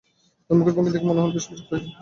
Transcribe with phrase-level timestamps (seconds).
[0.45, 1.89] তাঁর মুখের ভঙ্গি দেখে মনে হল বেশ বিরক্ত হয়েছেন।